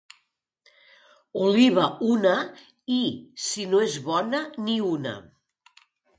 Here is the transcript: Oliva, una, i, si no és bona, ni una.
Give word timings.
Oliva, 1.47 1.83
una, 2.13 2.31
i, 2.97 2.99
si 3.49 3.67
no 3.75 3.83
és 3.91 4.01
bona, 4.09 4.43
ni 4.67 4.81
una. 4.95 5.15